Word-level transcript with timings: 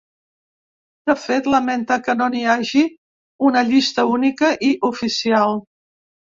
De 1.09 1.15
fet, 1.25 1.49
lamenta 1.55 1.97
que 2.07 2.15
no 2.21 2.29
n’hi 2.35 2.41
hagi 2.53 2.81
una 3.51 3.63
llista 3.69 4.07
única 4.15 4.51
i 4.71 4.71
oficial. 4.91 5.55